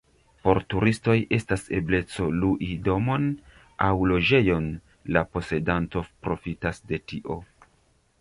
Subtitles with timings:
[0.45, 3.27] Por turistoj estas ebleco lui domon
[3.89, 4.65] aŭ loĝejon,
[5.17, 7.37] la posedanto profitas de tio.